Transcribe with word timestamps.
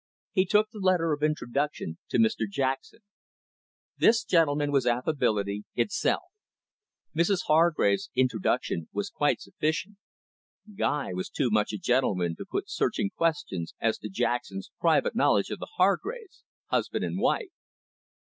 He 0.31 0.45
took 0.47 0.71
the 0.71 0.79
letter 0.79 1.13
of 1.13 1.21
introduction 1.21 1.99
to 2.09 2.17
Mr 2.17 2.49
Jackson. 2.49 3.01
This 3.99 4.23
gentleman 4.23 4.71
was 4.71 4.87
affability 4.87 5.63
itself. 5.75 6.23
Mrs 7.15 7.41
Hargrave's 7.45 8.09
introduction 8.15 8.89
was 8.93 9.11
quite 9.11 9.41
sufficient. 9.41 9.97
Guy 10.75 11.13
was 11.13 11.29
too 11.29 11.51
much 11.51 11.71
a 11.71 11.77
gentleman 11.77 12.35
to 12.37 12.45
put 12.49 12.67
searching 12.67 13.11
questions 13.11 13.75
as 13.79 13.99
to 13.99 14.09
Jackson's 14.09 14.71
private 14.79 15.13
knowledge 15.15 15.51
of 15.51 15.59
the 15.59 15.69
Hargraves, 15.77 16.43
husband 16.71 17.05
and 17.05 17.19
wife. 17.19 17.51